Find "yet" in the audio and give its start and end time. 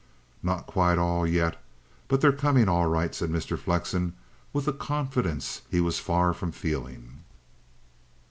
1.27-1.61